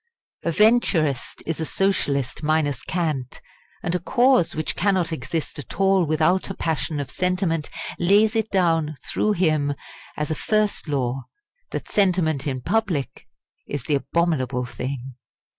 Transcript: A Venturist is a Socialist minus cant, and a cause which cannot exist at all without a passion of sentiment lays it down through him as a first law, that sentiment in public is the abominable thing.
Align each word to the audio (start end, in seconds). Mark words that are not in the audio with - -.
A 0.41 0.49
Venturist 0.51 1.43
is 1.45 1.59
a 1.59 1.63
Socialist 1.67 2.41
minus 2.41 2.81
cant, 2.81 3.39
and 3.83 3.93
a 3.93 3.99
cause 3.99 4.55
which 4.55 4.75
cannot 4.75 5.13
exist 5.13 5.59
at 5.59 5.75
all 5.79 6.05
without 6.05 6.49
a 6.49 6.55
passion 6.55 6.99
of 6.99 7.11
sentiment 7.11 7.69
lays 7.99 8.35
it 8.35 8.49
down 8.49 8.95
through 9.05 9.33
him 9.33 9.75
as 10.17 10.31
a 10.31 10.33
first 10.33 10.87
law, 10.87 11.25
that 11.69 11.87
sentiment 11.87 12.47
in 12.47 12.61
public 12.63 13.27
is 13.67 13.83
the 13.83 13.93
abominable 13.93 14.65
thing. 14.65 15.13